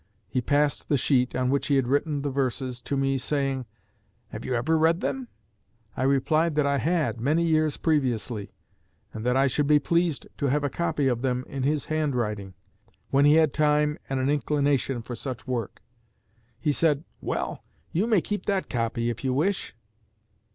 He 0.27 0.41
passed 0.41 0.89
the 0.89 0.97
sheet, 0.97 1.35
on 1.35 1.51
which 1.51 1.67
he 1.67 1.75
had 1.75 1.87
written 1.87 2.23
the 2.23 2.31
verses, 2.31 2.81
to 2.81 2.97
me, 2.97 3.19
saying, 3.19 3.67
'Have 4.29 4.43
you 4.43 4.55
ever 4.55 4.75
read 4.75 5.01
them?' 5.01 5.27
I 5.95 6.01
replied 6.01 6.55
that 6.55 6.65
I 6.65 6.79
had, 6.79 7.21
many 7.21 7.43
years 7.45 7.77
previously, 7.77 8.51
and 9.13 9.23
that 9.23 9.37
I 9.37 9.45
should 9.45 9.67
be 9.67 9.77
pleased 9.77 10.25
to 10.39 10.47
have 10.47 10.63
a 10.63 10.71
copy 10.71 11.07
of 11.07 11.21
them 11.21 11.45
in 11.47 11.61
his 11.61 11.85
handwriting, 11.85 12.55
when 13.11 13.25
he 13.25 13.35
had 13.35 13.53
time 13.53 13.99
and 14.09 14.19
an 14.19 14.31
inclination 14.31 15.03
for 15.03 15.15
such 15.15 15.45
work. 15.45 15.83
He 16.59 16.71
said, 16.71 17.03
'Well, 17.21 17.63
you 17.91 18.07
may 18.07 18.21
keep 18.21 18.47
that 18.47 18.71
copy, 18.71 19.11
if 19.11 19.23
you 19.23 19.35
wish.'" 19.35 19.75